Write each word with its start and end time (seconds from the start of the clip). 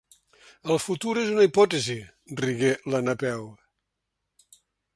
El 0.75 0.79
futur 0.85 1.11
és 1.23 1.29
una 1.33 1.43
hipòtesi 1.49 1.97
—rigué 2.41 2.73
la 2.95 3.03
Napeu—. 3.09 3.47